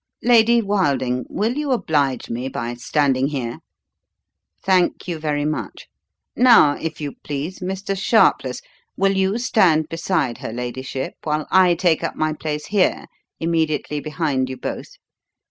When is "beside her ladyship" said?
9.89-11.13